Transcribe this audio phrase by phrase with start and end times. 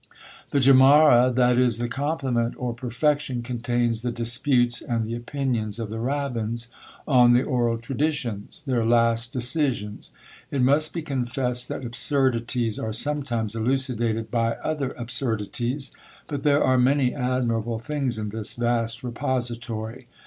[0.49, 5.91] The GEMARA, that is, the complement or perfection, contains the DISPUTES and the OPINIONS of
[5.91, 6.69] the RABBINS
[7.07, 8.63] on the oral traditions.
[8.63, 10.09] Their last decisions.
[10.49, 15.91] It must be confessed that absurdities are sometimes elucidated by other absurdities;
[16.27, 20.07] but there are many admirable things in this vast repository.